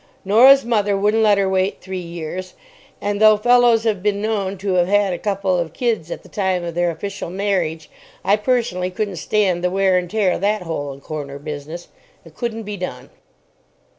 Norah's 0.25 0.65
mother 0.65 0.97
wouldn't 0.97 1.21
let 1.21 1.37
her 1.37 1.47
wait 1.47 1.79
three 1.79 1.99
years, 2.01 2.55
and 2.99 3.21
though 3.21 3.37
fellows 3.37 3.83
have 3.83 4.01
been 4.01 4.19
known 4.19 4.57
to 4.57 4.73
have 4.73 4.87
had 4.87 5.13
a 5.13 5.19
couple 5.19 5.59
of 5.59 5.73
kids 5.73 6.09
at 6.09 6.23
the 6.23 6.27
time 6.27 6.63
of 6.63 6.73
their 6.73 6.89
official 6.89 7.29
marriage, 7.29 7.87
I 8.23 8.37
personally 8.37 8.89
couldn't 8.89 9.17
stand 9.17 9.63
the 9.63 9.69
wear 9.69 9.99
and 9.99 10.09
tear 10.09 10.31
of 10.31 10.41
that 10.41 10.63
hole 10.63 10.91
and 10.91 11.03
corner 11.03 11.37
business. 11.37 11.89
It 12.25 12.35
couldn't 12.35 12.63
be 12.63 12.77
done. 12.77 13.11